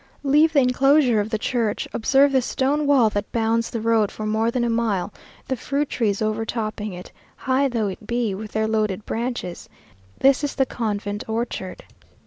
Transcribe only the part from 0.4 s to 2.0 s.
the enclosure of the church,